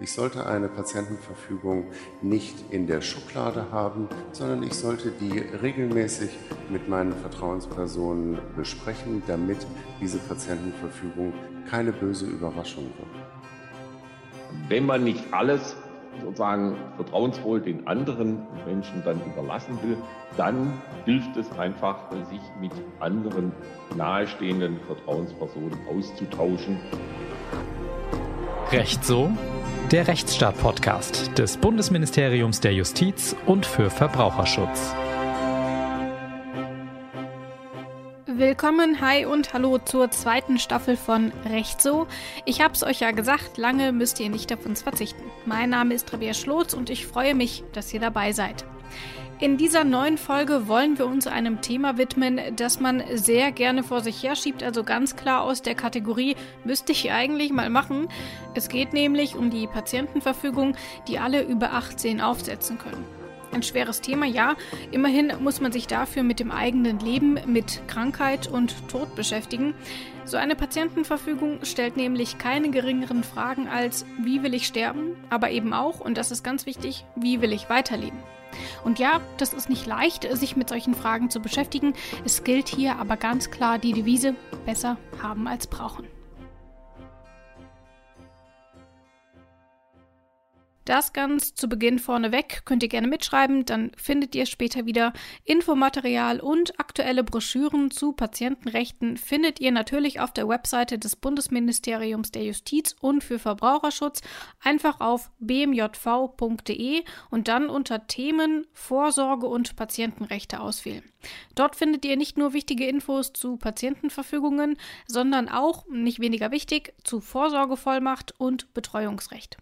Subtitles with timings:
[0.00, 1.86] Ich sollte eine Patientenverfügung
[2.20, 6.30] nicht in der Schublade haben, sondern ich sollte die regelmäßig
[6.68, 9.58] mit meinen Vertrauenspersonen besprechen, damit
[10.00, 11.32] diese Patientenverfügung
[11.70, 14.68] keine böse Überraschung wird.
[14.68, 15.76] Wenn man nicht alles
[16.20, 19.96] sozusagen vertrauensvoll den anderen Menschen dann überlassen will,
[20.36, 20.72] dann
[21.04, 23.52] hilft es einfach, sich mit anderen
[23.96, 26.80] nahestehenden Vertrauenspersonen auszutauschen.
[28.72, 29.30] Recht so?
[29.92, 34.94] Der Rechtsstaat-Podcast des Bundesministeriums der Justiz und für Verbraucherschutz.
[38.26, 42.06] Willkommen, hi und hallo zur zweiten Staffel von Recht so.
[42.46, 45.22] Ich hab's euch ja gesagt, lange müsst ihr nicht auf uns verzichten.
[45.44, 48.64] Mein Name ist Rabia Schlotz und ich freue mich, dass ihr dabei seid.
[49.44, 54.00] In dieser neuen Folge wollen wir uns einem Thema widmen, das man sehr gerne vor
[54.00, 56.34] sich herschiebt, also ganz klar aus der Kategorie
[56.64, 58.08] müsste ich eigentlich mal machen.
[58.54, 63.04] Es geht nämlich um die Patientenverfügung, die alle über 18 aufsetzen können.
[63.52, 64.54] Ein schweres Thema, ja.
[64.92, 69.74] Immerhin muss man sich dafür mit dem eigenen Leben, mit Krankheit und Tod beschäftigen.
[70.24, 75.74] So eine Patientenverfügung stellt nämlich keine geringeren Fragen als, wie will ich sterben, aber eben
[75.74, 78.18] auch, und das ist ganz wichtig, wie will ich weiterleben.
[78.84, 81.94] Und ja, das ist nicht leicht, sich mit solchen Fragen zu beschäftigen.
[82.24, 86.06] Es gilt hier aber ganz klar die Devise, besser haben als brauchen.
[90.84, 96.40] Das ganz zu Beginn vorneweg könnt ihr gerne mitschreiben, dann findet ihr später wieder Infomaterial
[96.40, 102.94] und aktuelle Broschüren zu Patientenrechten findet ihr natürlich auf der Webseite des Bundesministeriums der Justiz
[103.00, 104.20] und für Verbraucherschutz
[104.62, 111.02] einfach auf bmjv.de und dann unter Themen Vorsorge und Patientenrechte auswählen.
[111.54, 114.76] Dort findet ihr nicht nur wichtige Infos zu Patientenverfügungen,
[115.06, 119.56] sondern auch, nicht weniger wichtig, zu Vorsorgevollmacht und Betreuungsrecht.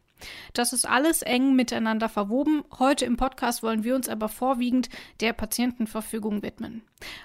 [0.53, 2.65] Das ist alles eng miteinander verwoben.
[2.79, 4.89] Heute im Podcast wollen wir uns aber vorwiegend
[5.21, 6.83] der Patientenverfügung widmen.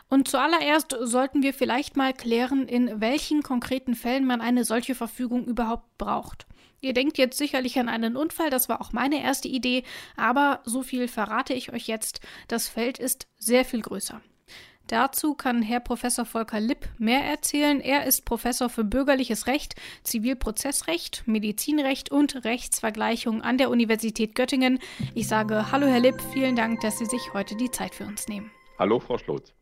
[0.10, 5.46] Und zuallererst sollten wir vielleicht mal klären, in welchen konkreten Fällen man eine solche Verfügung
[5.46, 6.46] überhaupt braucht.
[6.80, 9.84] Ihr denkt jetzt sicherlich an einen Unfall, das war auch meine erste Idee,
[10.16, 14.22] aber so viel verrate ich euch jetzt, das Feld ist sehr viel größer.
[14.88, 17.82] Dazu kann Herr Professor Volker Lipp mehr erzählen.
[17.82, 24.80] Er ist Professor für bürgerliches Recht, Zivilprozessrecht, Medizinrecht und Rechtsvergleichung an der Universität Göttingen.
[25.14, 28.30] Ich sage Hallo Herr Lipp, vielen Dank, dass Sie sich heute die Zeit für uns
[28.30, 28.50] nehmen.
[28.80, 29.54] Hallo Frau Schlotz.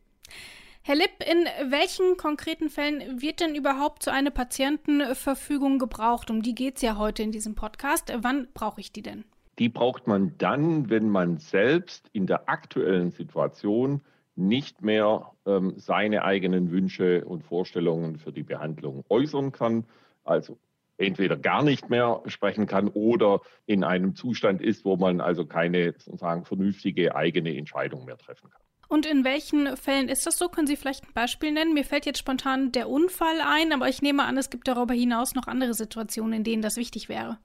[0.83, 6.29] Herr Lipp, in welchen konkreten Fällen wird denn überhaupt so eine Patientenverfügung gebraucht?
[6.29, 8.13] Um die geht es ja heute in diesem Podcast.
[8.15, 9.25] Wann brauche ich die denn?
[9.57, 14.01] Die braucht man dann, wenn man selbst in der aktuellen Situation
[14.35, 19.85] nicht mehr ähm, seine eigenen Wünsche und Vorstellungen für die Behandlung äußern kann,
[20.23, 20.57] also
[20.97, 25.93] entweder gar nicht mehr sprechen kann oder in einem Zustand ist, wo man also keine
[25.97, 28.61] sozusagen vernünftige eigene Entscheidung mehr treffen kann.
[28.87, 30.47] Und in welchen Fällen ist das so?
[30.47, 31.73] Können Sie vielleicht ein Beispiel nennen?
[31.73, 35.33] Mir fällt jetzt spontan der Unfall ein, aber ich nehme an, es gibt darüber hinaus
[35.33, 37.39] noch andere Situationen, in denen das wichtig wäre.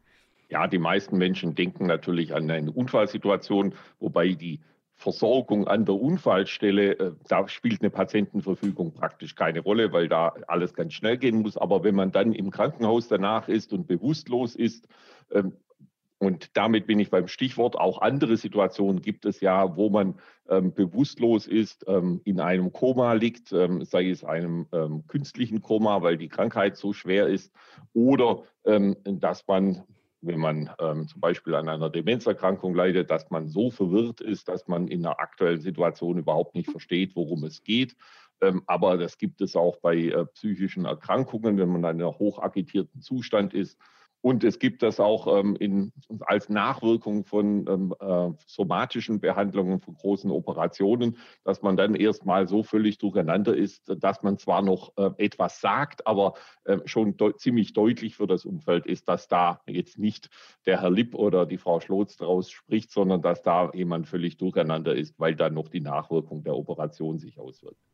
[0.50, 4.60] Ja, die meisten Menschen denken natürlich an eine Unfallsituation, wobei die
[5.00, 10.75] Versorgung an der Unfallstelle, äh, da spielt eine Patientenverfügung praktisch keine Rolle, weil da alles
[10.75, 11.56] ganz schnell gehen muss.
[11.56, 14.87] Aber wenn man dann im Krankenhaus danach ist und bewusstlos ist,
[15.33, 15.55] ähm,
[16.19, 20.16] und damit bin ich beim Stichwort, auch andere Situationen gibt es ja, wo man
[20.50, 24.67] ähm, bewusstlos ist, ähm, in einem Koma liegt, sei es einem
[25.09, 27.55] künstlichen Koma, weil die Krankheit so schwer ist,
[27.94, 28.43] oder
[29.05, 29.82] dass man
[30.22, 34.69] wenn man ähm, zum Beispiel an einer Demenzerkrankung leidet, dass man so verwirrt ist, dass
[34.69, 37.97] man in der aktuellen Situation überhaupt nicht versteht, worum es geht.
[38.41, 43.00] Ähm, aber das gibt es auch bei äh, psychischen Erkrankungen, wenn man in einem hochagitierten
[43.00, 43.78] Zustand ist
[44.22, 49.94] und es gibt das auch ähm, in, als Nachwirkung von ähm, äh, somatischen Behandlungen, von
[49.94, 55.10] großen Operationen, dass man dann erstmal so völlig durcheinander ist, dass man zwar noch äh,
[55.16, 59.98] etwas sagt, aber äh, schon de ziemlich deutlich für das Umfeld ist, dass da jetzt
[59.98, 60.28] nicht
[60.66, 64.94] der Herr Lipp oder die Frau Schlotz daraus spricht, sondern dass da jemand völlig durcheinander
[64.94, 67.89] ist, weil dann noch die Nachwirkung der Operation sich auswirkt.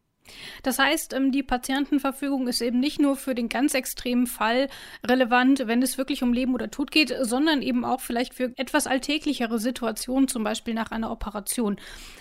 [0.63, 4.69] Das heißt, ähm, die Patientenverfügung ist eben nicht nur für den ganz extremen Fall
[5.07, 8.87] relevant, wenn es wirklich um Leben oder Tod geht, sondern eben auch vielleicht für etwas
[8.87, 11.77] alltäglichere Situationen, zum Beispiel nach einer Operation.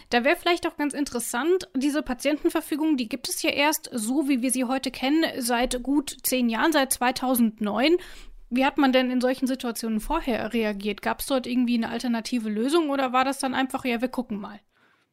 [0.10, 4.42] Da wäre vielleicht auch ganz interessant, diese Patientenverfügung, die gibt es ja erst so, wie
[4.42, 7.98] wir sie heute kennen, seit gut zehn Jahren, seit 2009.
[8.50, 11.02] Wie hat man denn in solchen Situationen vorher reagiert?
[11.02, 14.40] Gab es dort irgendwie eine alternative Lösung oder war das dann einfach, ja, wir gucken
[14.40, 14.60] mal?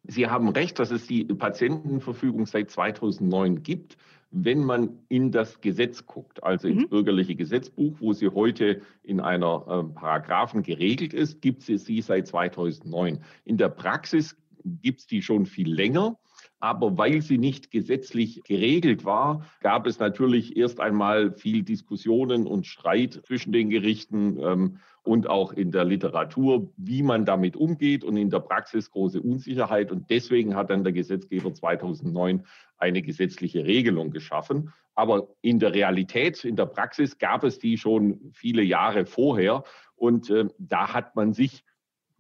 [0.05, 3.97] Sie haben recht, dass es die Patientenverfügung seit 2009 gibt.
[4.33, 6.89] wenn man in das Gesetz guckt, also ins mhm.
[6.89, 12.27] bürgerliche Gesetzbuch, wo sie heute in einer äh, Paragraphen geregelt ist, gibt es sie seit
[12.27, 13.21] 2009.
[13.45, 14.35] In der Praxis
[14.65, 16.17] gibt es die schon viel länger.
[16.63, 22.69] Aber weil sie nicht gesetzlich geregelt war, gab es natürlich erst einmal viel Diskussionen und
[22.69, 28.17] Streit zwischen den Gerichten ähm, und auch in der Literatur, wie man damit umgeht und
[28.17, 29.91] in der Praxis große Unsicherheit.
[29.91, 32.47] Und deswegen hat dann der Gesetzgeber 2009
[32.79, 34.73] eine gesetzliche Regelung geschaffen.
[34.95, 39.65] Aber in der Realität, in der Praxis gab es die schon viele Jahre vorher.
[39.97, 41.65] Und äh, da hat man sich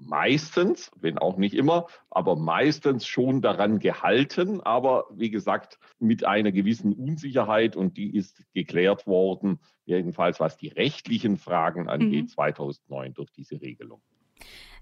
[0.04, 6.52] meistens, wenn auch nicht immer, aber meistens schon daran gehalten, aber wie gesagt, mit einer
[6.52, 12.28] gewissen Unsicherheit und die ist geklärt worden, jedenfalls was die rechtlichen Fragen angeht, mhm.
[12.28, 14.02] 2009 durch diese Regelung.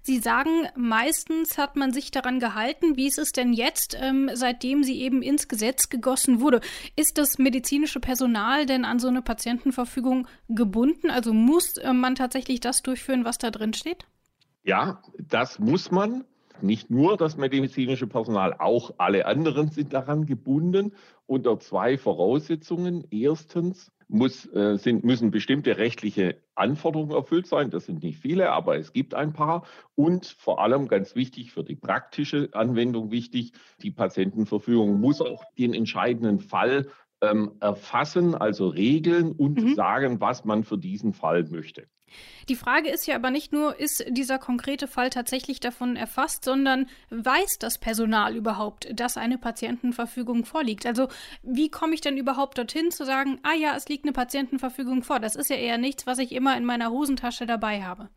[0.03, 2.97] Sie sagen, meistens hat man sich daran gehalten.
[2.97, 6.59] Wie ist es denn jetzt, ähm, seitdem sie eben ins Gesetz gegossen wurde?
[6.95, 11.11] Ist das medizinische Personal denn an so eine Patientenverfügung gebunden?
[11.11, 14.07] Also muss äh, man tatsächlich das durchführen, was da drin steht?
[14.63, 16.25] Ja, das muss man.
[16.61, 20.93] Nicht nur das medizinische Personal, auch alle anderen sind daran gebunden
[21.25, 23.07] unter zwei Voraussetzungen.
[23.09, 27.71] Erstens muss, äh, sind, müssen bestimmte rechtliche Anforderungen erfüllt sein.
[27.71, 29.65] Das sind nicht viele, aber es gibt ein paar.
[29.95, 35.73] Und vor allem ganz wichtig, für die praktische Anwendung wichtig, die Patientenverfügung muss auch den
[35.73, 36.89] entscheidenden Fall
[37.21, 39.73] ähm, erfassen, also regeln und mhm.
[39.75, 41.87] sagen, was man für diesen Fall möchte.
[42.49, 46.87] Die Frage ist ja aber nicht nur, ist dieser konkrete Fall tatsächlich davon erfasst, sondern
[47.09, 50.85] weiß das Personal überhaupt, dass eine Patientenverfügung vorliegt?
[50.85, 51.07] Also
[51.43, 55.19] wie komme ich denn überhaupt dorthin zu sagen, ah ja, es liegt eine Patientenverfügung vor?
[55.19, 58.09] Das ist ja eher nichts, was ich immer in meiner Hosentasche dabei habe.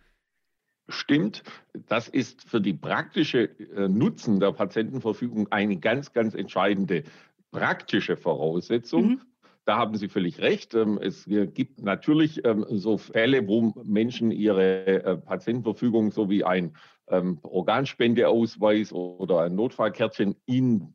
[0.88, 1.42] Stimmt,
[1.88, 7.04] das ist für die praktische äh, Nutzen der Patientenverfügung eine ganz, ganz entscheidende
[7.52, 9.06] praktische Voraussetzung.
[9.06, 9.20] Mhm.
[9.64, 10.74] Da haben Sie völlig recht.
[10.74, 16.76] Ähm, es gibt natürlich ähm, so Fälle, wo Menschen ihre äh, Patientenverfügung sowie ein
[17.08, 20.94] ähm, Organspendeausweis oder ein Notfallkärtchen in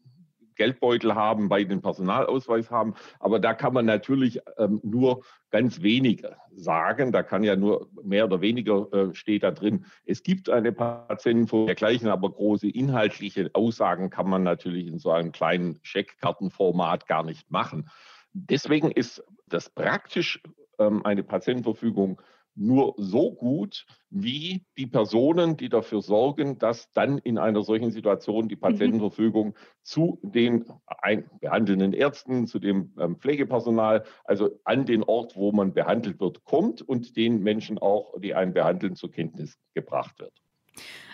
[0.56, 2.94] Geldbeutel haben, bei den Personalausweis haben.
[3.20, 4.42] Aber da kann man natürlich
[4.84, 6.24] nur ganz wenig
[6.54, 7.14] sagen.
[7.14, 9.86] Da kann ja nur mehr oder weniger äh, steht da drin.
[10.04, 15.32] Es gibt eine Patientenverfügung dergleichen, aber große inhaltliche Aussagen kann man natürlich in so einem
[15.32, 17.90] kleinen Scheckkartenformat gar nicht machen.
[18.34, 20.42] Deswegen ist das praktisch
[20.78, 22.22] ähm, eine Patientenverfügung
[22.60, 28.50] nur so gut, wie die Personen, die dafür sorgen, dass dann in einer solchen Situation
[28.50, 28.62] die mhm.
[28.62, 29.54] Patientenverfügung mhm.
[29.82, 30.66] zu den
[31.40, 36.82] behandelnden Ärzten, zu dem ähm, Pflegepersonal, also an den Ort, wo man behandelt wird, kommt
[36.82, 40.34] und den Menschen auch, die einen behandeln, zur Kenntnis gebracht wird.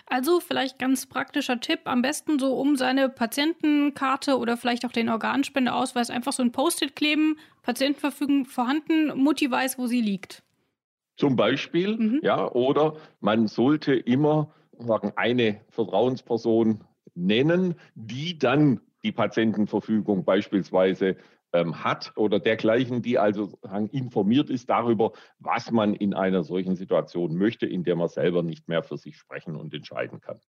[0.08, 5.08] Also vielleicht ganz praktischer Tipp, am besten so um seine Patientenkarte oder vielleicht auch den
[5.08, 10.44] Organspendeausweis einfach so ein Post-it kleben, Patientenverfügung vorhanden, Mutti weiß, wo sie liegt.
[11.16, 12.20] Zum Beispiel, mhm.
[12.22, 21.16] ja, oder man sollte immer sagen, eine Vertrauensperson nennen, die dann die Patientenverfügung beispielsweise
[21.52, 23.58] ähm, hat oder dergleichen, die also
[23.90, 28.68] informiert ist darüber, was man in einer solchen Situation möchte, in der man selber nicht
[28.68, 30.40] mehr für sich sprechen und entscheiden kann.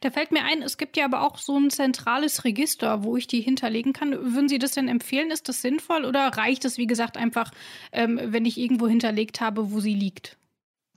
[0.00, 3.26] Da fällt mir ein, es gibt ja aber auch so ein zentrales Register, wo ich
[3.26, 4.12] die hinterlegen kann.
[4.12, 5.30] Würden Sie das denn empfehlen?
[5.30, 7.50] Ist das sinnvoll oder reicht es, wie gesagt, einfach,
[7.92, 10.39] ähm, wenn ich irgendwo hinterlegt habe, wo sie liegt?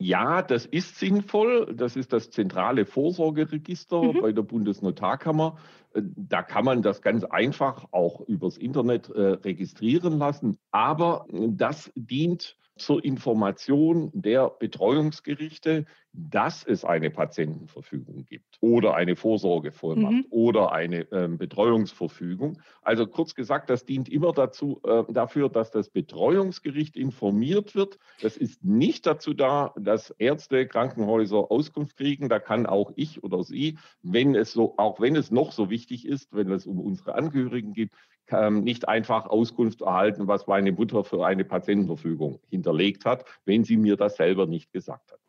[0.03, 1.73] Ja, das ist sinnvoll.
[1.73, 4.22] Das ist das zentrale Vorsorgeregister mhm.
[4.22, 5.57] bei der Bundesnotarkammer.
[5.93, 10.57] Äh, da kann man das ganz einfach auch übers Internet äh, registrieren lassen.
[10.72, 20.13] Aber das dient zur Information der Betreuungsgerichte, dass es eine Patientenverfügung gibt oder eine Vorsorgevollmacht
[20.13, 20.25] mhm.
[20.30, 22.62] oder eine äh, Betreuungsverfügung.
[22.84, 27.98] Also kurz gesagt, das dient immer dazu, äh, dafür, dass das Betreuungsgericht informiert wird.
[28.22, 32.30] Das ist nicht dazu da, dass Ärzte, Krankenhäuser Auskunft kriegen.
[32.30, 36.08] Da kann auch ich oder Sie, wenn es so, auch wenn es noch so wichtig
[36.08, 37.92] ist, wenn es um unsere Angehörigen geht,
[38.32, 43.96] nicht einfach Auskunft erhalten, was meine Mutter für eine Patientenverfügung hinterlegt hat, wenn sie mir
[43.96, 45.20] das selber nicht gesagt hat.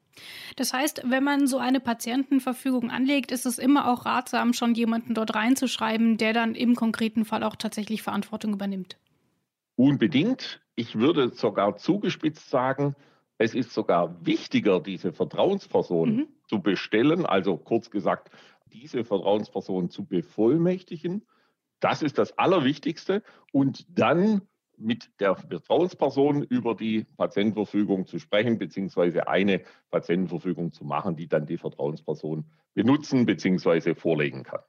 [0.57, 5.15] Das heißt, wenn man so eine Patientenverfügung anlegt, ist es immer auch ratsam, schon jemanden
[5.15, 8.97] dort reinzuschreiben, der dann im konkreten Fall auch tatsächlich Verantwortung übernimmt.
[9.77, 10.61] Unbedingt.
[10.77, 12.95] Ich würde sogar zugespitzt sagen,
[13.39, 16.29] es ist sogar wichtiger, diese Vertrauensperson mhm.
[16.49, 18.31] zu bestellen, also kurz gesagt,
[18.73, 21.27] diese Vertrauensperson zu bevollmächtigen
[21.85, 23.23] das ist das Allerwichtigste.
[23.53, 24.41] Und dann
[24.77, 31.47] mit der Vertrauensperson über die Patientenverfügung zu sprechen, beziehungsweise eine Patientenverfügung zu machen, die dann
[31.47, 33.95] die Vertrauensperson benutzen bzw.
[33.95, 34.61] vorlegen kann.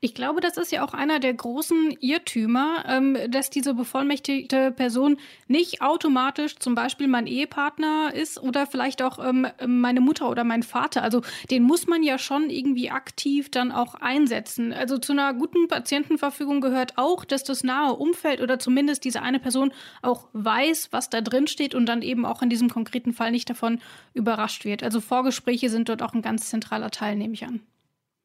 [0.00, 5.16] Ich glaube, das ist ja auch einer der großen Irrtümer, ähm, dass diese bevollmächtigte Person
[5.48, 10.62] nicht automatisch zum Beispiel mein Ehepartner ist oder vielleicht auch ähm, meine Mutter oder mein
[10.62, 11.02] Vater.
[11.02, 14.72] Also den muss man ja schon irgendwie aktiv dann auch einsetzen.
[14.72, 19.40] Also zu einer guten Patientenverfügung gehört auch, dass das nahe Umfeld oder zumindest diese eine
[19.40, 23.32] Person auch weiß, was da drin steht und dann eben auch in diesem konkreten Fall
[23.32, 23.80] nicht davon
[24.14, 24.84] überrascht wird.
[24.84, 27.62] Also Vorgespräche sind dort auch ein ganz zentraler Teil, nehme ich an.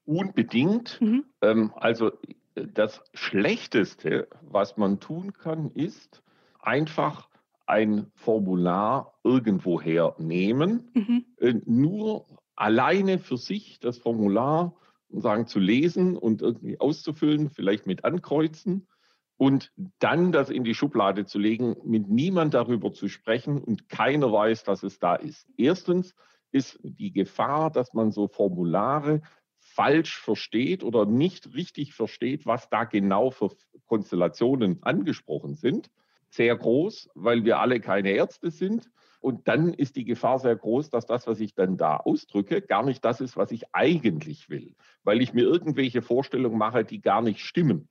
[0.05, 0.99] Unbedingt.
[1.01, 1.25] Mhm.
[1.41, 2.11] Ähm, also
[2.55, 6.23] das Schlechteste, was man tun kann, ist
[6.59, 7.29] einfach
[7.65, 11.25] ein Formular irgendwoher nehmen, mhm.
[11.37, 14.75] äh, nur alleine für sich das Formular
[15.09, 18.87] sagen zu lesen und irgendwie auszufüllen, vielleicht mit ankreuzen
[19.37, 24.31] und dann das in die Schublade zu legen, mit niemand darüber zu sprechen und keiner
[24.31, 25.47] weiß, dass es da ist.
[25.57, 26.15] Erstens
[26.51, 29.21] ist die Gefahr, dass man so Formulare
[29.75, 33.49] falsch versteht oder nicht richtig versteht, was da genau für
[33.87, 35.89] Konstellationen angesprochen sind,
[36.29, 38.91] sehr groß, weil wir alle keine Ärzte sind.
[39.19, 42.83] Und dann ist die Gefahr sehr groß, dass das, was ich dann da ausdrücke, gar
[42.83, 47.21] nicht das ist, was ich eigentlich will, weil ich mir irgendwelche Vorstellungen mache, die gar
[47.21, 47.87] nicht stimmen.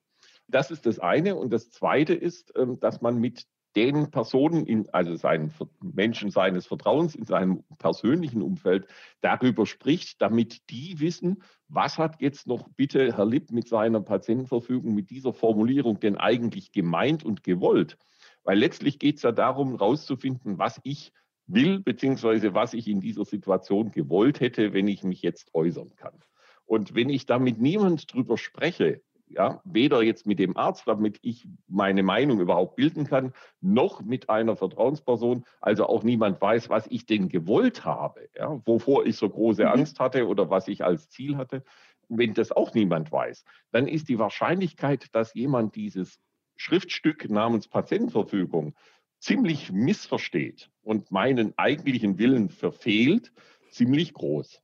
[0.47, 1.35] Das ist das eine.
[1.37, 6.67] Und das zweite ist, ähm, dass man mit den Personen, in, also seinen Menschen seines
[6.67, 8.87] Vertrauens in seinem persönlichen Umfeld
[9.21, 14.95] darüber spricht, damit die wissen, was hat jetzt noch bitte Herr Lipp mit seiner Patientenverfügung,
[14.95, 17.97] mit dieser Formulierung denn eigentlich gemeint und gewollt?
[18.45, 21.13] Weil letztlich geht es ja darum, herauszufinden, was ich
[21.47, 26.19] will, beziehungsweise was ich in dieser Situation gewollt hätte, wenn ich mich jetzt äußern kann.
[26.65, 29.03] Und wenn ich da mit niemand drüber spreche,
[29.35, 34.29] ja, weder jetzt mit dem Arzt, damit ich meine Meinung überhaupt bilden kann, noch mit
[34.29, 39.29] einer Vertrauensperson, also auch niemand weiß, was ich denn gewollt habe, ja, wovor ich so
[39.29, 39.69] große mhm.
[39.69, 41.65] Angst hatte oder was ich als Ziel hatte.
[42.09, 46.19] Wenn das auch niemand weiß, dann ist die Wahrscheinlichkeit, dass jemand dieses
[46.57, 48.75] Schriftstück namens Patientenverfügung
[49.19, 53.33] ziemlich missversteht und meinen eigentlichen Willen verfehlt,
[53.71, 54.62] ziemlich groß.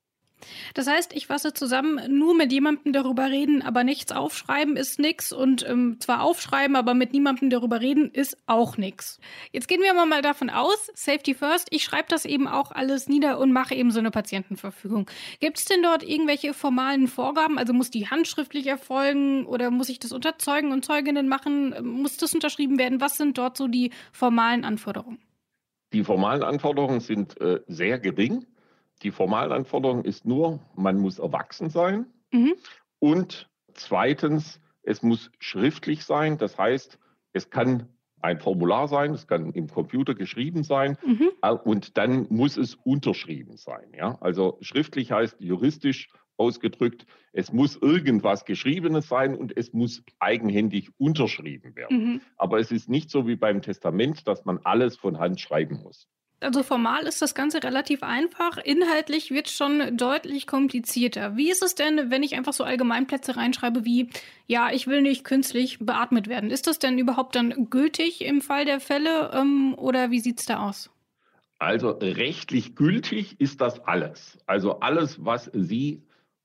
[0.74, 5.32] Das heißt, ich fasse zusammen, nur mit jemandem darüber reden, aber nichts aufschreiben ist nix
[5.32, 9.18] und ähm, zwar aufschreiben, aber mit niemandem darüber reden ist auch nix.
[9.52, 13.38] Jetzt gehen wir mal davon aus, Safety First, ich schreibe das eben auch alles nieder
[13.38, 15.10] und mache eben so eine Patientenverfügung.
[15.40, 17.58] Gibt es denn dort irgendwelche formalen Vorgaben?
[17.58, 21.74] Also muss die handschriftlich erfolgen oder muss ich das unter Zeugen und Zeuginnen machen?
[21.82, 23.00] Muss das unterschrieben werden?
[23.00, 25.18] Was sind dort so die formalen Anforderungen?
[25.92, 28.44] Die formalen Anforderungen sind äh, sehr gering.
[29.02, 32.06] Die formalen Anforderung ist nur, man muss erwachsen sein.
[32.32, 32.54] Mhm.
[32.98, 36.38] Und zweitens, es muss schriftlich sein.
[36.38, 36.98] Das heißt,
[37.32, 37.88] es kann
[38.20, 41.30] ein Formular sein, es kann im Computer geschrieben sein mhm.
[41.64, 43.92] Und dann muss es unterschrieben sein.
[43.96, 44.18] Ja?
[44.20, 51.74] Also schriftlich heißt juristisch ausgedrückt, es muss irgendwas Geschriebenes sein und es muss eigenhändig unterschrieben
[51.76, 51.96] werden.
[51.96, 52.20] Mhm.
[52.36, 56.08] Aber es ist nicht so wie beim Testament, dass man alles von Hand schreiben muss.
[56.40, 58.58] Also formal ist das Ganze relativ einfach.
[58.58, 61.36] Inhaltlich wird es schon deutlich komplizierter.
[61.36, 64.08] Wie ist es denn, wenn ich einfach so Allgemeinplätze reinschreibe wie,
[64.46, 66.50] ja, ich will nicht künstlich beatmet werden?
[66.50, 70.46] Ist das denn überhaupt dann gültig im Fall der Fälle ähm, oder wie sieht es
[70.46, 70.90] da aus?
[71.58, 74.38] Also rechtlich gültig ist das alles.
[74.46, 76.02] Also alles, was Sie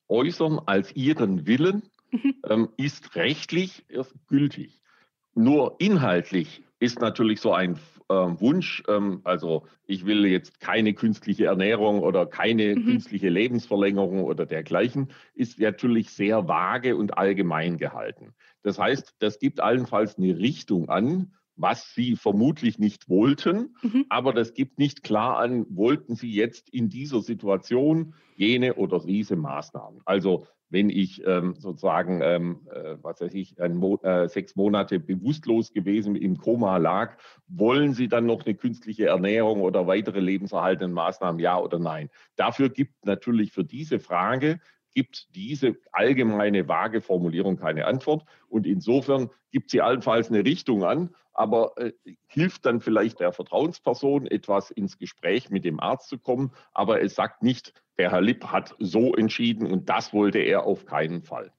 [0.10, 2.36] äußern als Ihren Willen, mhm.
[2.50, 3.86] ähm, ist rechtlich
[4.28, 4.82] gültig.
[5.36, 7.78] Nur inhaltlich ist natürlich so ein
[8.14, 12.86] äh, Wunsch, ähm, also ich will jetzt keine künstliche Ernährung oder keine mhm.
[12.86, 18.34] künstliche Lebensverlängerung oder dergleichen, ist natürlich sehr vage und allgemein gehalten.
[18.62, 24.06] Das heißt, das gibt allenfalls eine Richtung an, was sie vermutlich nicht wollten, mhm.
[24.10, 29.36] aber das gibt nicht klar an, wollten sie jetzt in dieser Situation jene oder diese
[29.36, 30.02] Maßnahmen.
[30.06, 35.72] Also wenn ich ähm, sozusagen, ähm, äh, was weiß ich, Mo äh, sechs Monate bewusstlos
[35.72, 37.16] gewesen im Koma lag,
[37.48, 42.10] wollen Sie dann noch eine künstliche Ernährung oder weitere lebenserhaltende Maßnahmen, ja oder nein?
[42.38, 44.60] Dafür gibt natürlich für diese Frage
[44.94, 48.26] gibt diese allgemeine vage Formulierung keine Antwort.
[48.50, 51.94] Und insofern gibt sie allenfalls eine Richtung an, aber äh,
[52.28, 56.52] hilft dann vielleicht der Vertrauensperson, etwas ins Gespräch mit dem Arzt zu kommen.
[56.74, 60.86] Aber es sagt nicht, der Herr Lipp hat so entschieden und das wollte er auf
[60.86, 61.52] keinen Fall.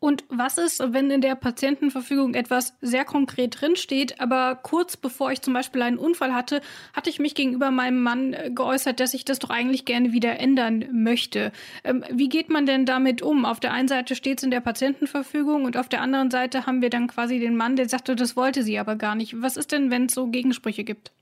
[0.00, 5.42] Und was ist, wenn in der Patientenverfügung etwas sehr konkret drinsteht, aber kurz bevor ich
[5.42, 6.62] zum Beispiel einen Unfall hatte,
[6.94, 10.40] hatte ich mich gegenüber meinem Mann äh, geäußert, dass ich das doch eigentlich gerne wieder
[10.40, 11.52] ändern möchte.
[11.84, 13.44] Ähm, wie geht man denn damit um?
[13.44, 16.80] Auf der einen Seite steht es in der Patientenverfügung und auf der anderen Seite haben
[16.80, 19.42] wir dann quasi den Mann, der sagte, das wollte sie aber gar nicht.
[19.42, 21.12] Was ist denn, wenn es so Gegensprüche gibt?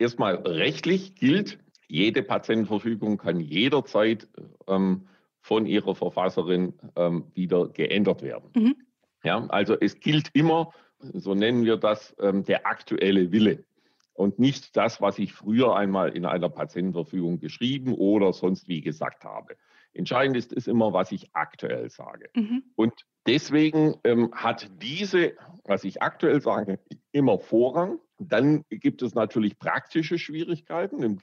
[0.00, 4.26] Erstmal rechtlich gilt, jede Patientenverfügung kann jederzeit
[4.66, 5.02] ähm,
[5.48, 8.50] von ihrer Verfasserin ähm, wieder geändert werden.
[8.54, 8.76] Mhm.
[9.24, 13.64] Ja, also es gilt immer, so nennen wir das, ähm, der aktuelle Wille
[14.12, 19.24] und nicht das, was ich früher einmal in einer Patientenverfügung geschrieben oder sonst wie gesagt
[19.24, 19.56] habe.
[19.94, 22.28] Entscheidend ist, ist immer, was ich aktuell sage.
[22.34, 22.64] Mhm.
[22.76, 22.92] Und
[23.26, 25.32] deswegen ähm, hat diese,
[25.64, 26.78] was ich aktuell sage,
[27.10, 28.00] immer Vorrang.
[28.18, 31.18] Dann gibt es natürlich praktische Schwierigkeiten, im,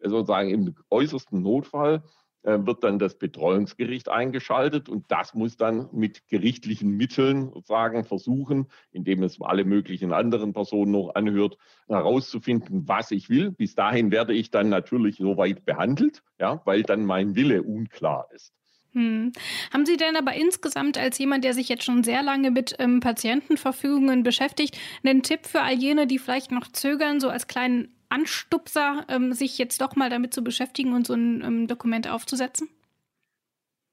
[0.00, 2.02] sozusagen im äußersten Notfall
[2.42, 9.22] wird dann das Betreuungsgericht eingeschaltet und das muss dann mit gerichtlichen Mitteln sozusagen versuchen, indem
[9.22, 13.50] es alle möglichen anderen Personen noch anhört, herauszufinden, was ich will.
[13.50, 18.52] Bis dahin werde ich dann natürlich soweit behandelt, ja, weil dann mein Wille unklar ist.
[18.92, 19.32] Hm.
[19.72, 23.00] Haben Sie denn aber insgesamt als jemand, der sich jetzt schon sehr lange mit ähm,
[23.00, 29.04] Patientenverfügungen beschäftigt, einen Tipp für all jene, die vielleicht noch zögern, so als kleinen Anstupser,
[29.08, 32.68] ähm, sich jetzt doch mal damit zu beschäftigen und so ein ähm, Dokument aufzusetzen?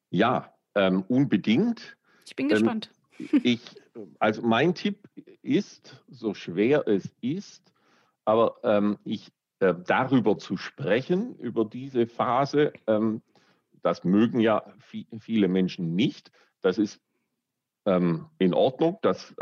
[0.10, 1.98] Ja, ähm, unbedingt.
[2.26, 2.92] Ich bin gespannt.
[3.20, 3.62] Ähm, ich,
[4.20, 5.08] also mein Tipp
[5.42, 7.72] ist, so schwer es ist,
[8.26, 13.22] aber ähm, ich äh, darüber zu sprechen, über diese Phase, ähm,
[13.84, 14.64] das mögen ja
[15.20, 16.32] viele Menschen nicht.
[16.62, 17.00] Das ist
[17.88, 18.98] in Ordnung.
[19.04, 19.36] Das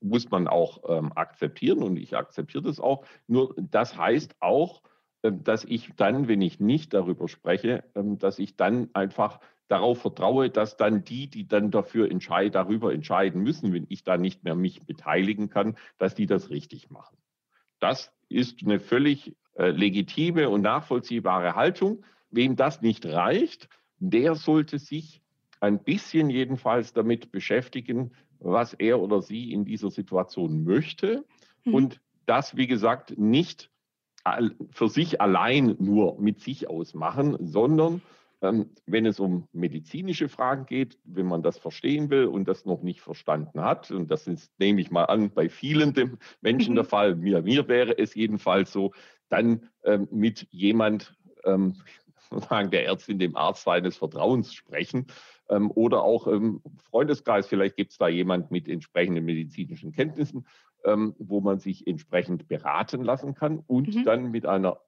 [0.00, 3.04] muss man auch ähm, akzeptieren und ich akzeptiere das auch.
[3.26, 4.82] Nur das heißt auch,
[5.22, 10.00] äh, dass ich dann, wenn ich nicht darüber spreche, ähm, dass ich dann einfach darauf
[10.00, 14.44] vertraue, dass dann die, die dann dafür entscheiden, darüber entscheiden müssen, wenn ich da nicht
[14.44, 17.16] mehr mich beteiligen kann, dass die das richtig machen.
[17.80, 22.04] Das ist eine völlig äh, legitime und nachvollziehbare Haltung.
[22.30, 25.22] Wem das nicht reicht, der sollte sich
[25.60, 31.24] ein bisschen jedenfalls damit beschäftigen, was er oder sie in dieser Situation möchte.
[31.64, 31.74] Mhm.
[31.74, 33.70] Und das, wie gesagt, nicht
[34.70, 38.02] für sich allein nur mit sich ausmachen, sondern
[38.42, 42.82] ähm, wenn es um medizinische Fragen geht, wenn man das verstehen will und das noch
[42.82, 46.76] nicht verstanden hat, und das ist, nehme ich mal an, bei vielen Menschen mhm.
[46.76, 48.92] der Fall, mir, mir wäre es jedenfalls so,
[49.28, 51.76] dann ähm, mit jemand, ähm,
[52.50, 55.06] sagen der Ärztin, dem Arzt seines Vertrauens sprechen
[55.50, 60.46] ähm, oder auch im Freundeskreis, vielleicht gibt es da jemand mit entsprechenden medizinischen Kenntnissen,
[60.84, 64.04] ähm, wo man sich entsprechend beraten lassen kann und mhm.
[64.04, 64.80] dann mit einer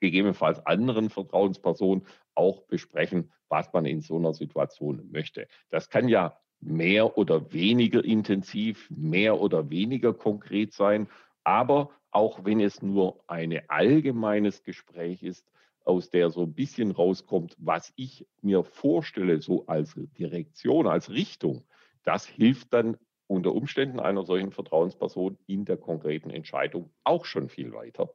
[0.00, 5.46] gegebenenfalls anderen Vertrauensperson auch besprechen, was man in so einer Situation möchte.
[5.70, 11.08] Das kann ja mehr oder weniger intensiv, mehr oder weniger konkret sein,
[11.44, 15.51] aber auch wenn es nur ein allgemeines Gespräch ist,
[15.84, 21.64] aus der so ein bisschen rauskommt, was ich mir vorstelle, so als Direktion, als Richtung,
[22.04, 27.72] das hilft dann unter Umständen einer solchen Vertrauensperson in der konkreten Entscheidung auch schon viel
[27.72, 28.10] weiter.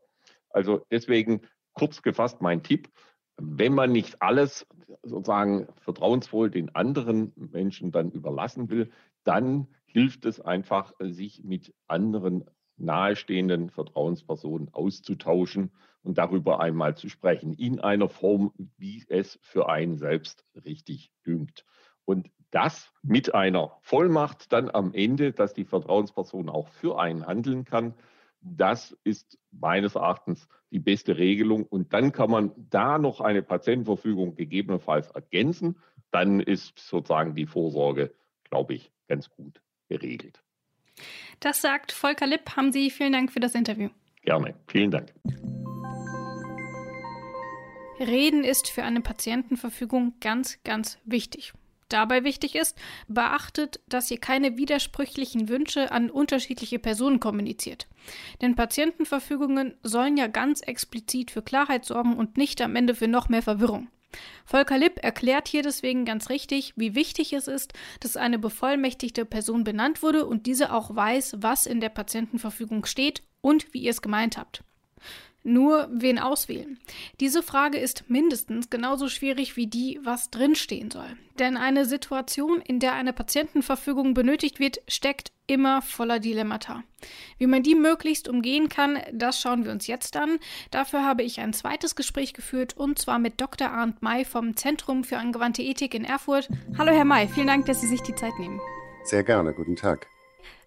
[0.50, 1.42] Also deswegen
[1.74, 2.90] kurz gefasst mein Tipp,
[3.38, 4.66] wenn man nicht alles
[5.04, 8.90] sozusagen vertrauensvoll den anderen Menschen dann überlassen will,
[9.24, 12.46] dann hilft es einfach, sich mit anderen
[12.78, 15.72] nahestehenden Vertrauenspersonen auszutauschen
[16.08, 21.66] und darüber einmal zu sprechen, in einer Form, wie es für einen selbst richtig dünkt.
[22.06, 27.66] Und das mit einer Vollmacht dann am Ende, dass die Vertrauensperson auch für einen handeln
[27.66, 27.94] kann,
[28.40, 31.66] das ist meines Erachtens die beste Regelung.
[31.66, 35.78] Und dann kann man da noch eine Patientenverfügung gegebenenfalls ergänzen.
[36.12, 38.14] Dann ist sozusagen die Vorsorge,
[38.46, 40.42] glaube ich, ganz gut geregelt.
[41.42, 42.56] Das sagt Volker Lipp.
[42.56, 43.90] Haben Sie vielen Dank für das Interview.
[44.22, 44.56] Gerne.
[44.68, 45.14] Vielen Dank.
[48.00, 51.54] Reden ist für eine Patientenverfügung ganz, ganz wichtig.
[51.90, 57.88] Dabei wichtig ist, beachtet, dass ihr keine widersprüchlichen Wünsche an unterschiedliche Personen kommuniziert.
[58.42, 63.30] Denn Patientenverfügungen sollen ja ganz explizit für Klarheit sorgen und nicht am Ende für noch
[63.30, 63.88] mehr Verwirrung.
[64.46, 69.64] Volker Lipp erklärt hier deswegen ganz richtig, wie wichtig es ist, dass eine bevollmächtigte Person
[69.64, 74.02] benannt wurde und diese auch weiß, was in der Patientenverfügung steht und wie ihr es
[74.02, 74.64] gemeint habt.
[75.48, 76.78] Nur wen auswählen?
[77.22, 81.08] Diese Frage ist mindestens genauso schwierig wie die, was drinstehen soll.
[81.40, 86.84] Denn eine Situation, in der eine Patientenverfügung benötigt wird, steckt immer voller Dilemmata.
[87.38, 90.38] Wie man die möglichst umgehen kann, das schauen wir uns jetzt an.
[90.70, 93.70] Dafür habe ich ein zweites Gespräch geführt und zwar mit Dr.
[93.70, 96.50] Arndt May vom Zentrum für angewandte Ethik in Erfurt.
[96.78, 98.60] Hallo Herr May, vielen Dank, dass Sie sich die Zeit nehmen.
[99.06, 100.08] Sehr gerne, guten Tag.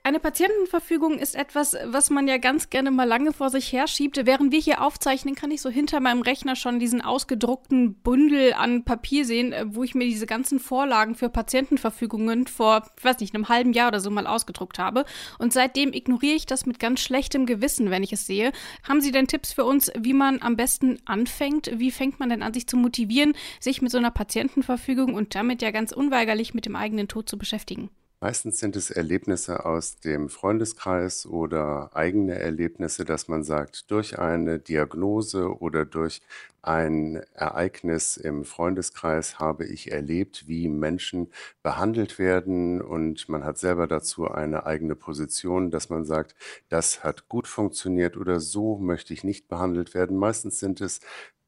[0.02, 4.18] Eine Patientenverfügung ist etwas, was man ja ganz gerne mal lange vor sich herschiebt.
[4.24, 8.82] Während wir hier aufzeichnen, kann ich so hinter meinem Rechner schon diesen ausgedruckten Bündel an
[8.84, 13.34] Papier sehen, äh, wo ich mir diese ganzen Vorlagen für Patientenverfügungen vor, ich weiß nicht,
[13.34, 15.04] einem halben Jahr oder so mal ausgedruckt habe.
[15.38, 18.52] Und seitdem ignoriere ich das mit ganz schlechtem Gewissen, wenn ich es sehe.
[18.88, 21.78] Haben Sie denn Tipps für uns, wie man am besten anfängt?
[21.78, 25.60] Wie fängt man denn an, sich zu motivieren, sich mit so einer Patientenverfügung und damit
[25.60, 27.90] ja ganz unweigerlich mit dem eigenen Tod zu beschäftigen?
[28.22, 34.58] Meistens sind es Erlebnisse aus dem Freundeskreis oder eigene Erlebnisse, dass man sagt, durch eine
[34.58, 36.20] Diagnose oder durch
[36.60, 43.86] ein Ereignis im Freundeskreis habe ich erlebt, wie Menschen behandelt werden und man hat selber
[43.86, 46.34] dazu eine eigene Position, dass man sagt,
[46.68, 50.18] das hat gut funktioniert oder so möchte ich nicht behandelt werden.
[50.18, 51.00] Meistens sind es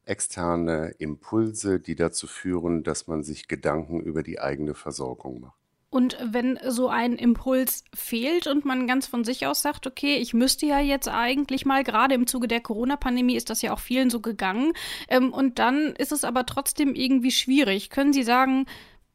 [0.05, 5.62] externe Impulse, die dazu führen, dass man sich Gedanken über die eigene Versorgung macht.
[5.93, 10.33] Und wenn so ein Impuls fehlt und man ganz von sich aus sagt, okay, ich
[10.33, 14.09] müsste ja jetzt eigentlich mal, gerade im Zuge der Corona-Pandemie ist das ja auch vielen
[14.09, 14.73] so gegangen,
[15.07, 17.91] ähm, und dann ist es aber trotzdem irgendwie schwierig.
[17.91, 18.65] Können Sie sagen,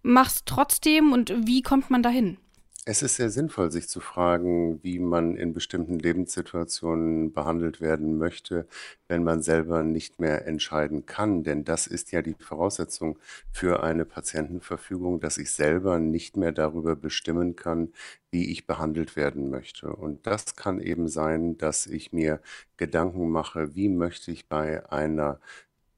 [0.03, 2.39] mach's trotzdem und wie kommt man dahin?
[2.91, 8.67] Es ist sehr sinnvoll, sich zu fragen, wie man in bestimmten Lebenssituationen behandelt werden möchte,
[9.09, 11.45] wenn man selber nicht mehr entscheiden kann.
[11.45, 13.19] Denn das ist ja die Voraussetzung
[13.53, 17.93] für eine Patientenverfügung, dass ich selber nicht mehr darüber bestimmen kann,
[18.31, 19.95] wie ich behandelt werden möchte.
[19.95, 22.41] Und das kann eben sein, dass ich mir
[22.79, 25.41] Gedanken mache, wie möchte ich bei einer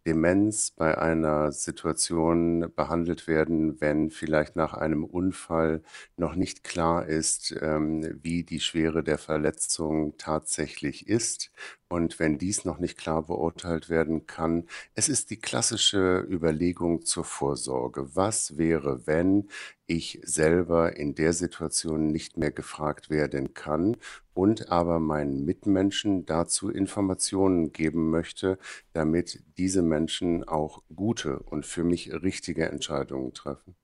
[0.07, 5.83] Demenz bei einer Situation behandelt werden, wenn vielleicht nach einem Unfall
[6.17, 11.51] noch nicht klar ist, ähm, wie die Schwere der Verletzung tatsächlich ist
[11.89, 17.25] und wenn dies noch nicht klar beurteilt werden kann, es ist die klassische Überlegung zur
[17.25, 18.15] Vorsorge.
[18.15, 19.49] Was wäre, wenn
[19.91, 23.97] ich selber in der Situation nicht mehr gefragt werden kann
[24.35, 28.57] und aber meinen Mitmenschen dazu Informationen geben möchte,
[28.93, 33.75] damit diese Menschen auch gute und für mich richtige Entscheidungen treffen?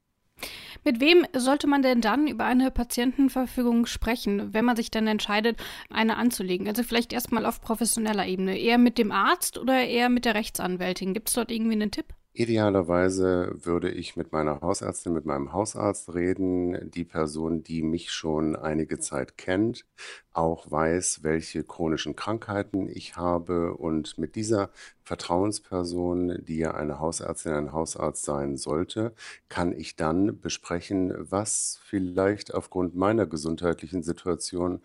[0.84, 5.58] Mit wem sollte man denn dann über eine Patientenverfügung sprechen, wenn man sich dann entscheidet,
[5.90, 6.68] eine anzulegen?
[6.68, 8.56] Also vielleicht erstmal auf professioneller Ebene.
[8.56, 11.14] Eher mit dem Arzt oder eher mit der Rechtsanwältin?
[11.14, 12.14] Gibt es dort irgendwie einen Tipp?
[12.38, 18.56] Idealerweise würde ich mit meiner Hausärztin, mit meinem Hausarzt reden, die Person, die mich schon
[18.56, 19.86] einige Zeit kennt,
[20.34, 23.74] auch weiß, welche chronischen Krankheiten ich habe.
[23.74, 24.68] Und mit dieser
[25.02, 29.14] Vertrauensperson, die ja eine Hausärztin, ein Hausarzt sein sollte,
[29.48, 34.82] kann ich dann besprechen, was vielleicht aufgrund meiner gesundheitlichen Situation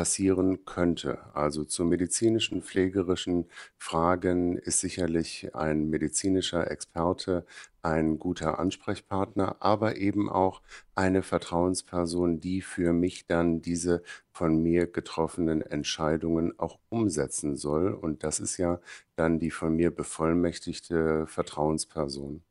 [0.00, 1.18] passieren könnte.
[1.34, 7.44] Also zu medizinischen, pflegerischen Fragen ist sicherlich ein medizinischer Experte
[7.82, 10.62] ein guter Ansprechpartner, aber eben auch
[10.94, 17.92] eine Vertrauensperson, die für mich dann diese von mir getroffenen Entscheidungen auch umsetzen soll.
[17.92, 18.80] Und das ist ja
[19.16, 22.42] dann die von mir bevollmächtigte Vertrauensperson.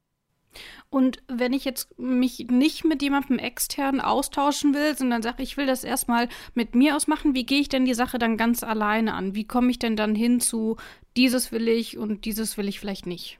[0.89, 5.65] Und wenn ich jetzt mich nicht mit jemandem extern austauschen will, sondern sage, ich will
[5.65, 9.35] das erstmal mit mir ausmachen, wie gehe ich denn die Sache dann ganz alleine an?
[9.35, 10.77] Wie komme ich denn dann hin zu,
[11.15, 13.39] dieses will ich und dieses will ich vielleicht nicht?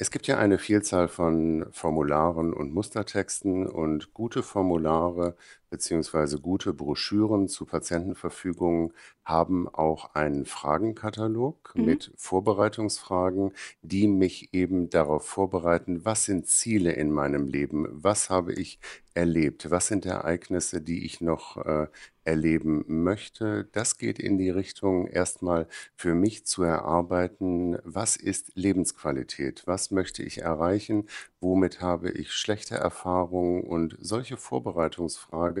[0.00, 5.36] Es gibt ja eine Vielzahl von Formularen und Mustertexten und gute Formulare
[5.70, 8.92] beziehungsweise gute Broschüren zu Patientenverfügungen
[9.24, 11.84] haben auch einen Fragenkatalog Mhm.
[11.84, 13.52] mit Vorbereitungsfragen,
[13.82, 17.86] die mich eben darauf vorbereiten, was sind Ziele in meinem Leben?
[17.90, 18.78] Was habe ich
[19.14, 19.70] erlebt?
[19.70, 21.88] Was sind Ereignisse, die ich noch äh,
[22.24, 23.68] erleben möchte?
[23.72, 29.62] Das geht in die Richtung, erstmal für mich zu erarbeiten, was ist Lebensqualität?
[29.66, 31.06] Was möchte ich erreichen?
[31.40, 33.64] Womit habe ich schlechte Erfahrungen?
[33.64, 35.57] Und solche Vorbereitungsfragen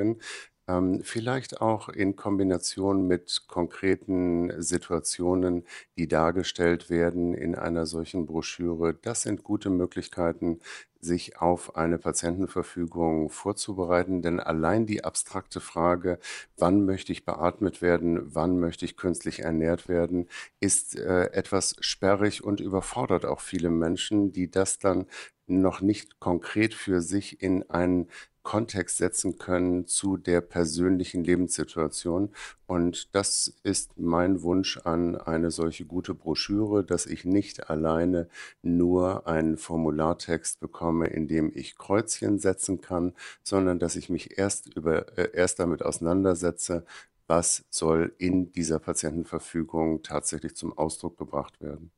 [0.68, 5.64] ähm, vielleicht auch in Kombination mit konkreten Situationen,
[5.96, 8.94] die dargestellt werden in einer solchen Broschüre.
[8.94, 10.60] Das sind gute Möglichkeiten,
[11.00, 16.18] sich auf eine Patientenverfügung vorzubereiten, denn allein die abstrakte Frage,
[16.56, 20.28] wann möchte ich beatmet werden, wann möchte ich künstlich ernährt werden,
[20.60, 25.06] ist äh, etwas sperrig und überfordert auch viele Menschen, die das dann
[25.46, 28.08] noch nicht konkret für sich in einen
[28.48, 32.30] Kontext setzen können zu der persönlichen Lebenssituation.
[32.66, 38.26] Und das ist mein Wunsch an eine solche gute Broschüre, dass ich nicht alleine
[38.62, 44.74] nur einen Formulartext bekomme, in dem ich Kreuzchen setzen kann, sondern dass ich mich erst
[44.74, 46.86] über, äh, erst damit auseinandersetze,
[47.26, 51.90] was soll in dieser Patientenverfügung tatsächlich zum Ausdruck gebracht werden.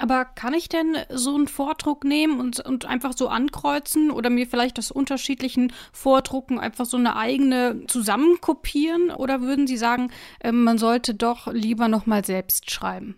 [0.00, 4.46] Aber kann ich denn so einen Vordruck nehmen und, und einfach so ankreuzen oder mir
[4.46, 9.10] vielleicht aus unterschiedlichen Vordrucken einfach so eine eigene zusammenkopieren?
[9.10, 10.10] Oder würden Sie sagen,
[10.40, 13.16] äh, man sollte doch lieber nochmal selbst schreiben?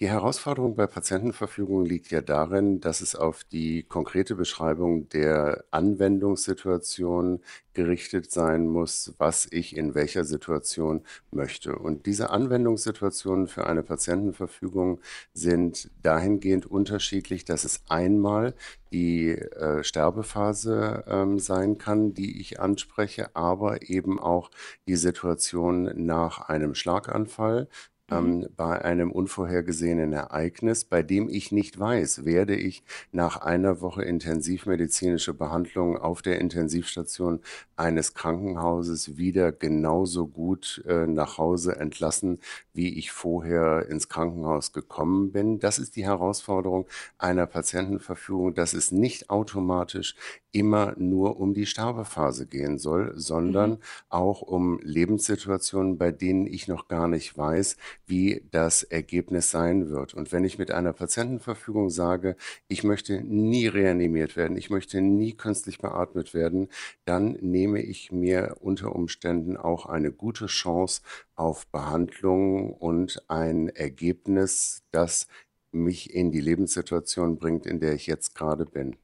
[0.00, 7.40] Die Herausforderung bei Patientenverfügungen liegt ja darin, dass es auf die konkrete Beschreibung der Anwendungssituation
[7.74, 11.76] gerichtet sein muss, was ich in welcher Situation möchte.
[11.76, 15.00] Und diese Anwendungssituationen für eine Patientenverfügung
[15.32, 18.54] sind dahingehend unterschiedlich, dass es einmal
[18.92, 24.50] die äh, Sterbephase ähm, sein kann, die ich anspreche, aber eben auch
[24.88, 27.68] die Situation nach einem Schlaganfall,
[28.10, 28.46] ähm, mhm.
[28.56, 35.32] bei einem unvorhergesehenen Ereignis, bei dem ich nicht weiß, werde ich nach einer Woche intensivmedizinische
[35.32, 37.40] Behandlung auf der Intensivstation
[37.76, 42.40] eines Krankenhauses wieder genauso gut äh, nach Hause entlassen,
[42.72, 45.58] wie ich vorher ins Krankenhaus gekommen bin.
[45.58, 46.86] Das ist die Herausforderung
[47.18, 50.14] einer Patientenverfügung, dass es nicht automatisch
[50.52, 53.78] immer nur um die Sterbephase gehen soll, sondern mhm.
[54.08, 60.14] auch um Lebenssituationen, bei denen ich noch gar nicht weiß, wie das Ergebnis sein wird.
[60.14, 62.36] Und wenn ich mit einer Patientenverfügung sage,
[62.68, 66.68] ich möchte nie reanimiert werden, ich möchte nie künstlich beatmet werden,
[67.04, 71.02] dann nehme ich mir unter Umständen auch eine gute Chance
[71.34, 75.26] auf Behandlung und ein Ergebnis, das
[75.72, 78.96] mich in die Lebenssituation bringt, in der ich jetzt gerade bin.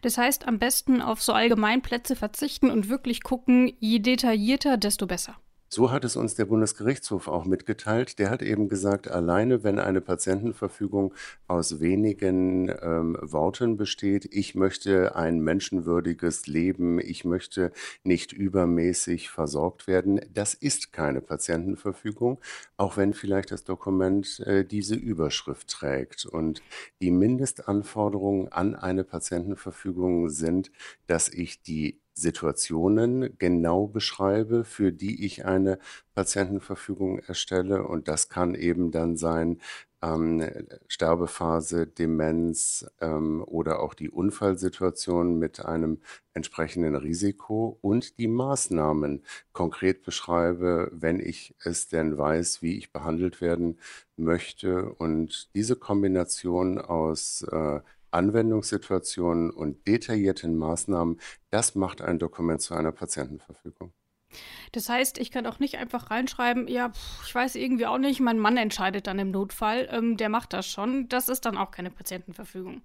[0.00, 5.36] Das heißt, am besten auf so Allgemeinplätze verzichten und wirklich gucken, je detaillierter, desto besser.
[5.74, 8.18] So hat es uns der Bundesgerichtshof auch mitgeteilt.
[8.18, 11.14] Der hat eben gesagt, alleine wenn eine Patientenverfügung
[11.48, 17.72] aus wenigen ähm, Worten besteht, ich möchte ein menschenwürdiges Leben, ich möchte
[18.04, 22.38] nicht übermäßig versorgt werden, das ist keine Patientenverfügung,
[22.76, 26.26] auch wenn vielleicht das Dokument äh, diese Überschrift trägt.
[26.26, 26.62] Und
[27.00, 30.70] die Mindestanforderungen an eine Patientenverfügung sind,
[31.06, 35.78] dass ich die Situationen genau beschreibe, für die ich eine
[36.14, 37.86] Patientenverfügung erstelle.
[37.86, 39.60] Und das kann eben dann sein
[40.02, 40.44] ähm,
[40.88, 46.00] Sterbephase, Demenz ähm, oder auch die Unfallsituation mit einem
[46.34, 49.22] entsprechenden Risiko und die Maßnahmen
[49.52, 53.78] konkret beschreibe, wenn ich es denn weiß, wie ich behandelt werden
[54.16, 54.92] möchte.
[54.92, 57.80] Und diese Kombination aus äh,
[58.12, 61.20] Anwendungssituationen und detaillierten Maßnahmen,
[61.50, 63.92] das macht ein Dokument zu einer Patientenverfügung.
[64.72, 66.92] Das heißt, ich kann auch nicht einfach reinschreiben, ja,
[67.26, 70.66] ich weiß irgendwie auch nicht, mein Mann entscheidet dann im Notfall, ähm, der macht das
[70.66, 71.08] schon.
[71.08, 72.82] Das ist dann auch keine Patientenverfügung.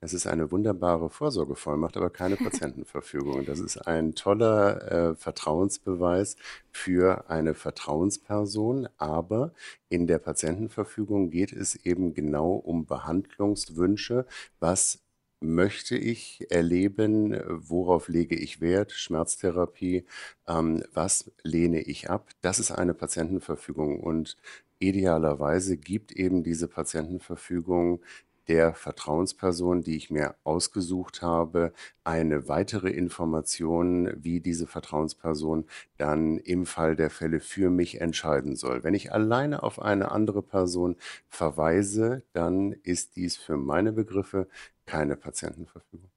[0.00, 3.44] Es ist eine wunderbare Vorsorgevollmacht, aber keine Patientenverfügung.
[3.44, 6.36] Das ist ein toller äh, Vertrauensbeweis
[6.70, 9.52] für eine Vertrauensperson, aber
[9.88, 14.26] in der Patientenverfügung geht es eben genau um Behandlungswünsche.
[14.58, 15.00] Was
[15.40, 17.38] möchte ich erleben?
[17.48, 18.92] Worauf lege ich Wert?
[18.92, 20.04] Schmerztherapie?
[20.46, 22.30] Ähm, was lehne ich ab?
[22.42, 24.36] Das ist eine Patientenverfügung und
[24.78, 28.00] idealerweise gibt eben diese Patientenverfügung
[28.50, 35.66] der Vertrauensperson, die ich mir ausgesucht habe, eine weitere Information, wie diese Vertrauensperson
[35.98, 38.82] dann im Fall der Fälle für mich entscheiden soll.
[38.82, 40.96] Wenn ich alleine auf eine andere Person
[41.28, 44.48] verweise, dann ist dies für meine Begriffe
[44.84, 46.10] keine Patientenverfügung.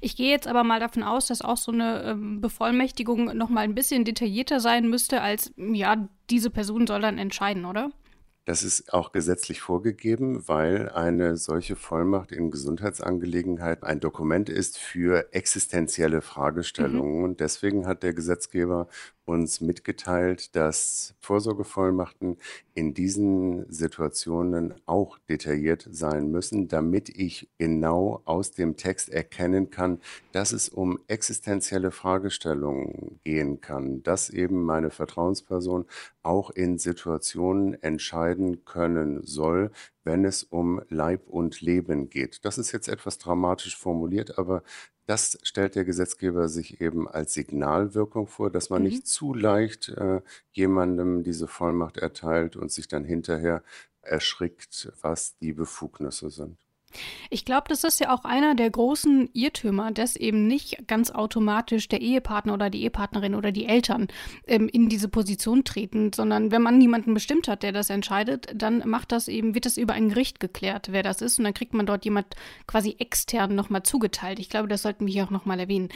[0.00, 3.60] Ich gehe jetzt aber mal davon aus, dass auch so eine ähm, Bevollmächtigung noch mal
[3.60, 7.92] ein bisschen detaillierter sein müsste, als ja, diese Person soll dann entscheiden, oder?
[8.46, 15.32] Das ist auch gesetzlich vorgegeben, weil eine solche Vollmacht in Gesundheitsangelegenheiten ein Dokument ist für
[15.32, 17.18] existenzielle Fragestellungen.
[17.18, 17.24] Mhm.
[17.24, 18.88] Und deswegen hat der Gesetzgeber
[19.24, 22.36] uns mitgeteilt, dass Vorsorgevollmachten
[22.74, 30.00] in diesen Situationen auch detailliert sein müssen, damit ich genau aus dem Text erkennen kann,
[30.32, 35.86] dass es um existenzielle Fragestellungen gehen kann, dass eben meine Vertrauensperson
[36.22, 39.70] auch in Situationen entscheiden können soll,
[40.04, 42.44] wenn es um Leib und Leben geht.
[42.44, 44.62] Das ist jetzt etwas dramatisch formuliert, aber
[45.06, 48.88] das stellt der Gesetzgeber sich eben als Signalwirkung vor, dass man mhm.
[48.88, 53.62] nicht zu leicht äh, jemandem diese Vollmacht erteilt und sich dann hinterher
[54.00, 56.63] erschrickt, was die Befugnisse sind.
[57.30, 61.88] Ich glaube, das ist ja auch einer der großen Irrtümer, dass eben nicht ganz automatisch
[61.88, 64.08] der Ehepartner oder die Ehepartnerin oder die Eltern
[64.46, 68.82] ähm, in diese Position treten, sondern wenn man niemanden bestimmt hat, der das entscheidet, dann
[68.88, 71.74] macht das eben, wird das über ein Gericht geklärt, wer das ist, und dann kriegt
[71.74, 72.26] man dort jemand
[72.66, 74.38] quasi extern nochmal zugeteilt.
[74.38, 75.88] Ich glaube, das sollten wir hier auch nochmal erwähnen.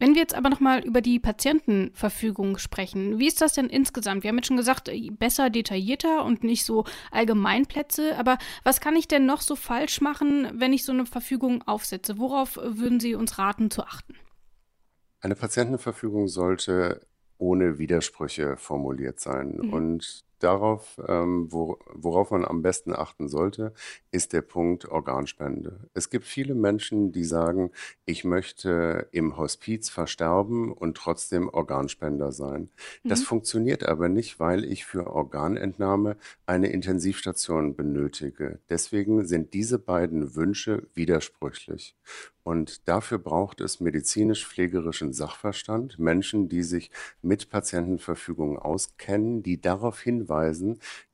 [0.00, 4.22] Wenn wir jetzt aber nochmal über die Patientenverfügung sprechen, wie ist das denn insgesamt?
[4.22, 8.94] Wir haben jetzt schon gesagt, äh, besser detaillierter und nicht so Allgemeinplätze, aber was kann
[8.94, 12.18] ich denn noch so falsch machen, wenn ich so eine Verfügung aufsetze?
[12.18, 14.14] Worauf würden Sie uns raten zu achten?
[15.20, 17.00] Eine Patientenverfügung sollte
[17.38, 19.58] ohne Widersprüche formuliert sein.
[19.60, 19.72] Mhm.
[19.72, 23.72] Und darauf, ähm, wo, worauf man am besten achten sollte,
[24.10, 25.88] ist der Punkt Organspende.
[25.94, 27.70] Es gibt viele Menschen, die sagen,
[28.04, 32.70] ich möchte im Hospiz versterben und trotzdem Organspender sein.
[33.02, 33.08] Mhm.
[33.08, 38.58] Das funktioniert aber nicht, weil ich für Organentnahme eine Intensivstation benötige.
[38.68, 41.96] Deswegen sind diese beiden Wünsche widersprüchlich.
[42.48, 50.27] Und dafür braucht es medizinisch-pflegerischen Sachverstand, Menschen, die sich mit Patientenverfügungen auskennen, die darauf hinweisen,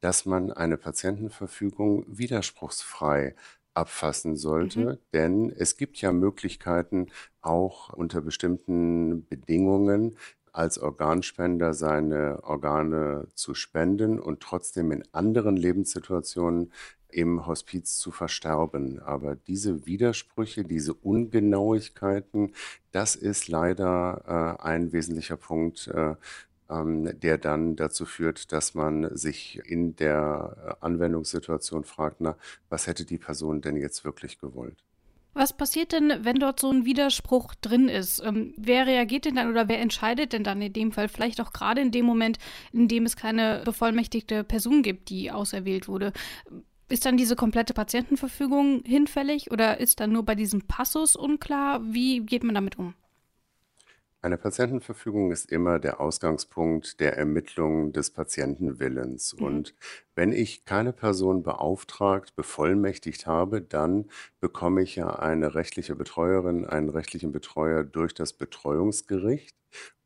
[0.01, 3.35] dass man eine Patientenverfügung widerspruchsfrei
[3.75, 4.81] abfassen sollte.
[4.81, 4.99] Mhm.
[5.13, 7.09] Denn es gibt ja Möglichkeiten,
[7.41, 10.17] auch unter bestimmten Bedingungen
[10.53, 16.73] als Organspender seine Organe zu spenden und trotzdem in anderen Lebenssituationen
[17.09, 19.01] im Hospiz zu versterben.
[19.01, 22.53] Aber diese Widersprüche, diese Ungenauigkeiten,
[22.93, 26.15] das ist leider äh, ein wesentlicher Punkt, äh,
[26.69, 32.37] der dann dazu führt, dass man sich in der äh, Anwendungssituation fragt, na,
[32.69, 34.83] was hätte die Person denn jetzt wirklich gewollt?
[35.35, 38.23] Was passiert denn, wenn dort so ein Widerspruch drin ist?
[38.25, 41.09] Ähm, wer reagiert denn dann oder wer entscheidet denn dann in dem Fall?
[41.09, 42.39] Vielleicht auch gerade in dem Moment,
[42.73, 46.13] in dem es keine bevollmächtigte Person gibt, die auserwählt wurde.
[46.89, 51.81] Ist dann diese komplette Patientenverfügung hinfällig oder ist dann nur bei diesem Passus unklar?
[51.83, 52.95] Wie geht man damit um?
[54.25, 59.37] Eine Patientenverfügung ist immer der Ausgangspunkt der Ermittlung des Patientenwillens.
[59.39, 59.45] Mhm.
[59.45, 59.75] Und
[60.15, 64.07] wenn ich keine Person beauftragt, bevollmächtigt habe, dann
[64.41, 69.55] bekomme ich ja eine rechtliche Betreuerin, einen rechtlichen Betreuer durch das Betreuungsgericht.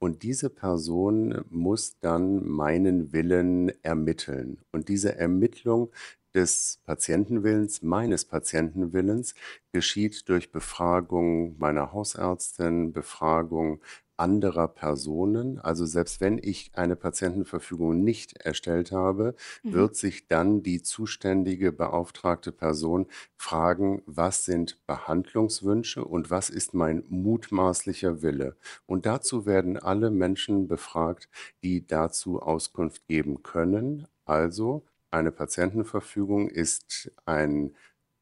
[0.00, 4.58] Und diese Person muss dann meinen Willen ermitteln.
[4.72, 5.92] Und diese Ermittlung
[6.34, 9.34] des Patientenwillens, meines Patientenwillens,
[9.72, 13.80] geschieht durch Befragung meiner Hausärztin, Befragung
[14.18, 15.58] anderer Personen.
[15.58, 19.72] Also selbst wenn ich eine Patientenverfügung nicht erstellt habe, mhm.
[19.72, 27.04] wird sich dann die zuständige beauftragte Person fragen, was sind Behandlungswünsche und was ist mein
[27.08, 28.56] mutmaßlicher Wille.
[28.86, 31.28] Und dazu werden alle Menschen befragt,
[31.62, 34.06] die dazu Auskunft geben können.
[34.24, 37.74] Also eine Patientenverfügung ist ein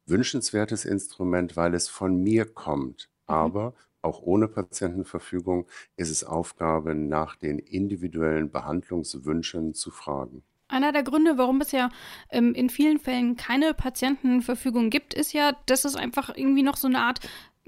[0.06, 3.08] wünschenswertes Instrument, weil es von mir kommt.
[3.28, 3.34] Mhm.
[3.34, 3.74] Aber
[4.06, 5.66] auch ohne Patientenverfügung
[5.96, 10.42] ist es Aufgabe, nach den individuellen Behandlungswünschen zu fragen.
[10.68, 11.90] Einer der Gründe, warum es ja
[12.30, 16.88] ähm, in vielen Fällen keine Patientenverfügung gibt, ist ja, dass es einfach irgendwie noch so
[16.88, 17.20] eine Art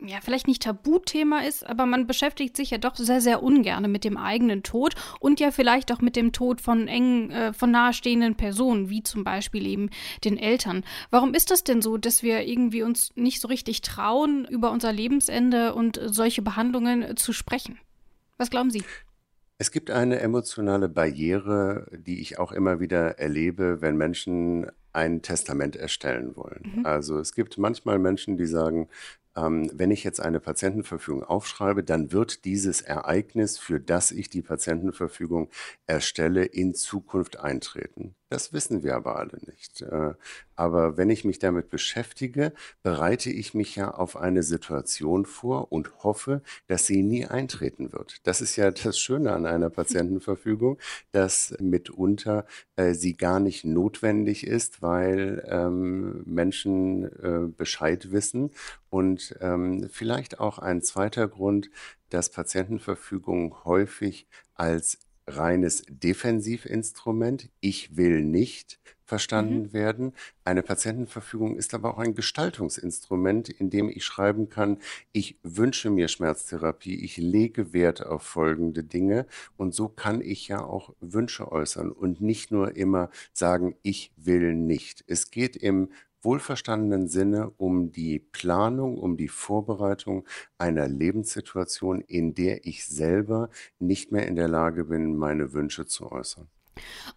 [0.07, 4.05] ja, vielleicht nicht Tabuthema ist, aber man beschäftigt sich ja doch sehr, sehr ungern mit
[4.05, 8.35] dem eigenen Tod und ja vielleicht auch mit dem Tod von engen, äh, von nahestehenden
[8.37, 9.91] Personen, wie zum Beispiel eben
[10.25, 10.85] den Eltern.
[11.11, 14.93] Warum ist das denn so, dass wir irgendwie uns nicht so richtig trauen, über unser
[14.93, 17.79] Lebensende und solche Behandlungen zu sprechen?
[18.37, 18.85] Was glauben Sie?
[19.61, 25.75] Es gibt eine emotionale Barriere, die ich auch immer wieder erlebe, wenn Menschen ein Testament
[25.75, 26.75] erstellen wollen.
[26.77, 26.87] Mhm.
[26.87, 28.89] Also es gibt manchmal Menschen, die sagen,
[29.73, 35.51] wenn ich jetzt eine Patientenverfügung aufschreibe, dann wird dieses Ereignis, für das ich die Patientenverfügung
[35.87, 38.15] erstelle, in Zukunft eintreten.
[38.31, 39.81] Das wissen wir aber alle nicht.
[39.81, 40.13] Äh,
[40.55, 46.05] aber wenn ich mich damit beschäftige, bereite ich mich ja auf eine Situation vor und
[46.05, 48.27] hoffe, dass sie nie eintreten wird.
[48.27, 50.79] Das ist ja das Schöne an einer Patientenverfügung,
[51.13, 52.45] dass mitunter
[52.77, 58.51] äh, sie gar nicht notwendig ist, weil ähm, Menschen äh, Bescheid wissen.
[58.91, 61.71] Und ähm, vielleicht auch ein zweiter Grund,
[62.11, 69.73] dass Patientenverfügungen häufig als reines Defensivinstrument, ich will nicht, verstanden mhm.
[69.73, 70.13] werden.
[70.45, 74.79] Eine Patientenverfügung ist aber auch ein Gestaltungsinstrument, in dem ich schreiben kann,
[75.13, 80.63] ich wünsche mir Schmerztherapie, ich lege Wert auf folgende Dinge und so kann ich ja
[80.63, 85.05] auch Wünsche äußern und nicht nur immer sagen, ich will nicht.
[85.07, 85.89] Es geht im
[86.23, 90.27] wohlverstandenen Sinne um die Planung, um die Vorbereitung
[90.59, 96.11] einer Lebenssituation, in der ich selber nicht mehr in der Lage bin, meine Wünsche zu
[96.11, 96.49] äußern.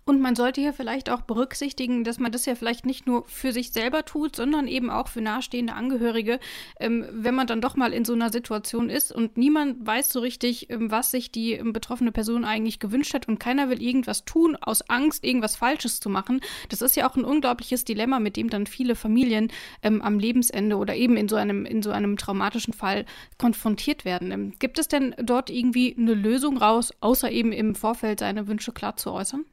[0.06, 3.52] Und man sollte hier vielleicht auch berücksichtigen, dass man das ja vielleicht nicht nur für
[3.52, 6.40] sich selber tut, sondern eben auch für nahestehende Angehörige,
[6.80, 10.20] ähm, wenn man dann doch mal in so einer Situation ist und niemand weiß so
[10.20, 14.26] richtig, ähm, was sich die ähm, betroffene Person eigentlich gewünscht hat und keiner will irgendwas
[14.26, 16.42] tun aus Angst, irgendwas Falsches zu machen.
[16.70, 19.52] Das ist ja auch ein unglaubliches Dilemma, mit dem dann viele Familien
[19.84, 23.06] ähm, am Lebensende oder eben in so einem, in so einem traumatischen Fall
[23.38, 24.32] konfrontiert werden.
[24.32, 28.72] Ähm, gibt es denn dort irgendwie eine Lösung raus, außer eben im Vorfeld seine Wünsche
[28.72, 29.46] klar zu äußern?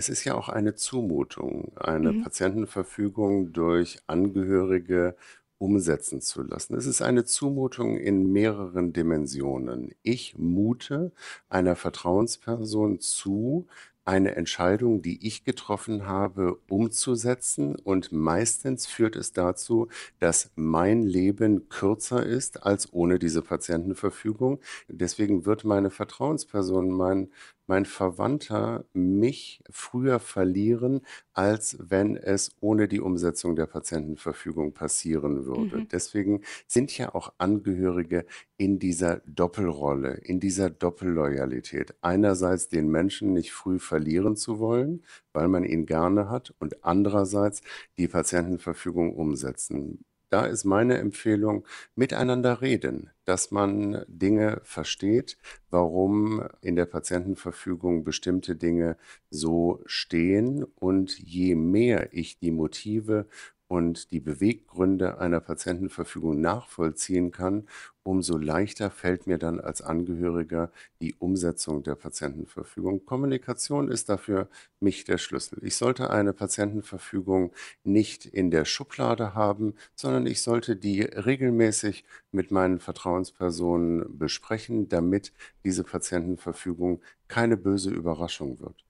[0.00, 2.22] Es ist ja auch eine Zumutung, eine Mhm.
[2.22, 5.16] Patientenverfügung durch Angehörige
[5.58, 6.76] umsetzen zu lassen.
[6.76, 9.92] Es ist eine Zumutung in mehreren Dimensionen.
[10.02, 11.10] Ich mute
[11.48, 13.66] einer Vertrauensperson zu,
[14.04, 17.74] eine Entscheidung, die ich getroffen habe, umzusetzen.
[17.76, 19.88] Und meistens führt es dazu,
[20.20, 24.60] dass mein Leben kürzer ist als ohne diese Patientenverfügung.
[24.88, 27.30] Deswegen wird meine Vertrauensperson, mein
[27.68, 31.02] mein Verwandter mich früher verlieren,
[31.34, 35.78] als wenn es ohne die Umsetzung der Patientenverfügung passieren würde.
[35.78, 35.88] Mhm.
[35.88, 41.94] Deswegen sind ja auch Angehörige in dieser Doppelrolle, in dieser Doppelloyalität.
[42.00, 47.62] Einerseits den Menschen nicht früh verlieren zu wollen, weil man ihn gerne hat, und andererseits
[47.98, 50.04] die Patientenverfügung umsetzen.
[50.30, 55.38] Da ist meine Empfehlung, miteinander reden, dass man Dinge versteht,
[55.70, 58.98] warum in der Patientenverfügung bestimmte Dinge
[59.30, 60.64] so stehen.
[60.64, 63.26] Und je mehr ich die Motive
[63.68, 67.68] und die Beweggründe einer Patientenverfügung nachvollziehen kann,
[68.02, 73.04] umso leichter fällt mir dann als Angehöriger die Umsetzung der Patientenverfügung.
[73.04, 74.48] Kommunikation ist dafür
[74.80, 75.58] mich der Schlüssel.
[75.62, 77.52] Ich sollte eine Patientenverfügung
[77.84, 85.32] nicht in der Schublade haben, sondern ich sollte die regelmäßig mit meinen Vertrauenspersonen besprechen, damit
[85.64, 88.87] diese Patientenverfügung keine böse Überraschung wird.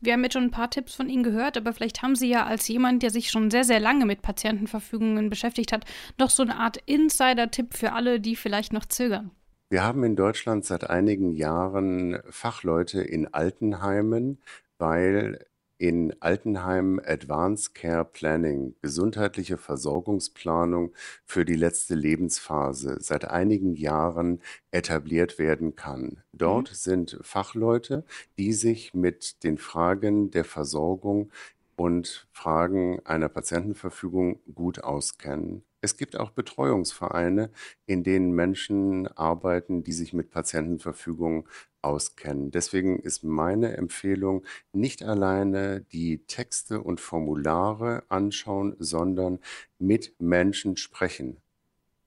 [0.00, 2.46] Wir haben jetzt schon ein paar Tipps von Ihnen gehört, aber vielleicht haben Sie ja
[2.46, 5.84] als jemand, der sich schon sehr, sehr lange mit Patientenverfügungen beschäftigt hat,
[6.18, 9.32] noch so eine Art Insider-Tipp für alle, die vielleicht noch zögern.
[9.70, 14.38] Wir haben in Deutschland seit einigen Jahren Fachleute in Altenheimen,
[14.78, 15.44] weil
[15.78, 20.92] in Altenheim Advanced Care Planning, gesundheitliche Versorgungsplanung
[21.24, 26.22] für die letzte Lebensphase, seit einigen Jahren etabliert werden kann.
[26.32, 26.74] Dort Mhm.
[26.74, 28.04] sind Fachleute,
[28.38, 31.30] die sich mit den Fragen der Versorgung
[31.78, 35.62] und Fragen einer Patientenverfügung gut auskennen.
[35.80, 37.52] Es gibt auch Betreuungsvereine,
[37.86, 41.48] in denen Menschen arbeiten, die sich mit Patientenverfügung
[41.80, 42.50] auskennen.
[42.50, 49.38] Deswegen ist meine Empfehlung, nicht alleine die Texte und Formulare anschauen, sondern
[49.78, 51.36] mit Menschen sprechen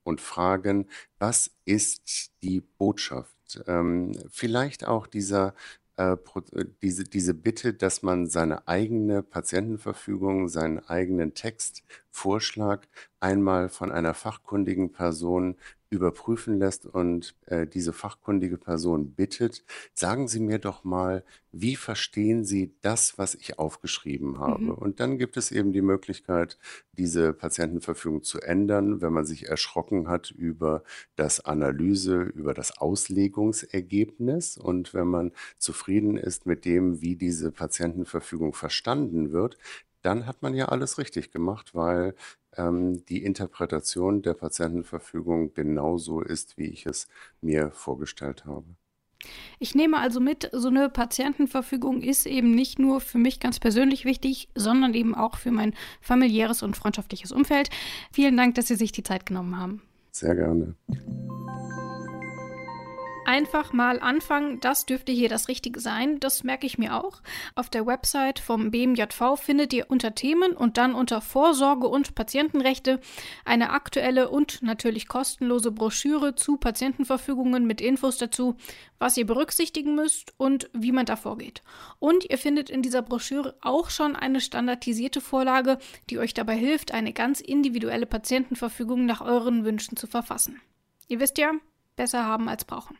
[0.04, 3.64] und fragen, was ist die Botschaft?
[3.68, 5.54] Ähm, vielleicht auch dieser
[6.02, 12.88] äh, diese, diese Bitte, dass man seine eigene Patientenverfügung, seinen eigenen Textvorschlag
[13.22, 15.56] einmal von einer fachkundigen Person
[15.92, 22.46] überprüfen lässt und äh, diese fachkundige Person bittet, sagen Sie mir doch mal, wie verstehen
[22.46, 24.64] Sie das, was ich aufgeschrieben habe?
[24.64, 24.72] Mhm.
[24.72, 26.58] Und dann gibt es eben die Möglichkeit,
[26.94, 30.84] diese Patientenverfügung zu ändern, wenn man sich erschrocken hat über
[31.18, 38.54] das Analyse, über das Auslegungsergebnis und wenn man zufrieden ist mit dem, wie diese Patientenverfügung
[38.54, 39.58] verstanden wird,
[40.02, 42.16] dann hat man ja alles richtig gemacht, weil
[42.58, 47.08] ähm, die Interpretation der Patientenverfügung genauso ist, wie ich es
[47.42, 48.66] mir vorgestellt habe.
[49.60, 54.04] Ich nehme also mit, so eine Patientenverfügung ist eben nicht nur für mich ganz persönlich
[54.04, 57.70] wichtig, sondern eben auch für mein familiäres und freundschaftliches Umfeld.
[58.12, 59.84] Vielen Dank, dass Sie sich die Zeit genommen haben.
[60.12, 60.76] Sehr gerne
[63.26, 66.20] einfach mal anfangen, das dürfte hier das Richtige sein.
[66.20, 67.22] Das merke ich mir auch.
[67.56, 73.00] Auf der Website vom BMJV findet ihr unter Themen und dann unter Vorsorge und Patientenrechte
[73.46, 78.56] eine aktuelle und natürlich kostenlose Broschüre zu Patientenverfügungen mit Infos dazu,
[79.00, 81.62] was ihr berücksichtigen müsst und wie man da vorgeht.
[82.00, 85.78] Und ihr findet in dieser Broschüre auch schon eine standardisierte Vorlage,
[86.10, 90.62] die euch dabei hilft, eine ganz individuelle Patientenverfügung nach euren Wünschen zu verfassen.
[91.08, 91.52] Ihr wisst ja,
[91.96, 92.98] besser haben als brauchen.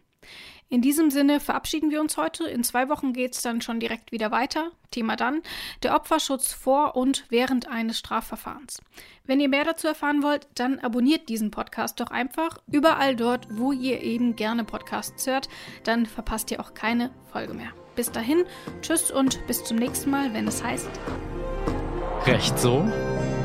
[0.72, 2.46] In diesem Sinne verabschieden wir uns heute.
[2.46, 4.72] In zwei Wochen geht es dann schon direkt wieder weiter.
[4.90, 5.42] Thema dann
[5.84, 8.80] der Opferschutz vor und während eines Strafverfahrens.
[9.26, 13.74] Wenn ihr mehr dazu erfahren wollt, dann abonniert diesen Podcast doch einfach überall dort, wo
[13.74, 15.50] ihr eben gerne Podcasts hört.
[15.84, 17.72] Dann verpasst ihr auch keine Folge mehr.
[17.98, 18.46] Bis dahin,
[18.82, 20.90] tschüss und bis zum nächsten Mal, wenn es heißt.
[22.26, 22.90] Recht so?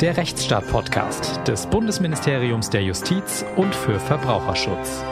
[0.00, 5.02] Der Rechtsstaat-Podcast des Bundesministeriums der Justiz und für Verbraucherschutz.